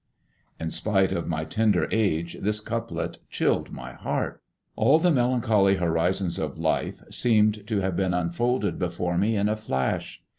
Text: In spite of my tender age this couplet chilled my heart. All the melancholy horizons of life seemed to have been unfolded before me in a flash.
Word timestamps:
In 0.59 0.71
spite 0.71 1.11
of 1.11 1.27
my 1.27 1.43
tender 1.43 1.87
age 1.91 2.35
this 2.41 2.59
couplet 2.59 3.19
chilled 3.29 3.69
my 3.71 3.93
heart. 3.93 4.41
All 4.75 4.97
the 4.97 5.11
melancholy 5.11 5.75
horizons 5.75 6.39
of 6.39 6.57
life 6.57 7.03
seemed 7.11 7.67
to 7.67 7.81
have 7.81 7.95
been 7.95 8.15
unfolded 8.15 8.79
before 8.79 9.15
me 9.15 9.35
in 9.37 9.47
a 9.47 9.55
flash. 9.55 10.19